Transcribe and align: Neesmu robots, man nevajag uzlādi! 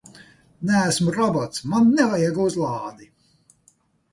Neesmu 0.69 1.13
robots, 1.17 1.61
man 1.73 1.91
nevajag 1.99 2.41
uzlādi! 2.47 3.11